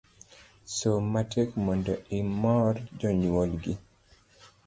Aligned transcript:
Som 0.77 1.01
matek 1.13 1.49
mondo 1.63 1.93
imor 2.19 2.73
jonyuol 2.99 3.51
gi 3.63 3.73